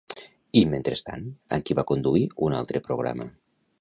[0.61, 1.27] I, mentrestant,
[1.57, 3.29] amb qui va conduir un altre programa?